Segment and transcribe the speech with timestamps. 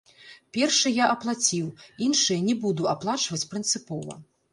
[0.55, 1.67] Першы я аплаціў,
[2.05, 4.17] іншыя не буду аплачваць прынцыпова.